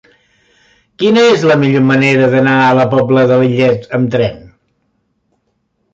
Quina 1.01 1.25
és 1.33 1.43
la 1.51 1.57
millor 1.65 1.85
manera 1.91 2.31
d'anar 2.33 2.57
a 2.63 2.73
la 2.81 2.87
Pobla 2.97 3.27
de 3.33 3.39
Lillet 3.43 3.89
amb 3.99 4.11
tren? 4.17 4.41